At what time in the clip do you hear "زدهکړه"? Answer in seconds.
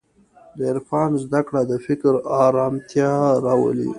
1.23-1.61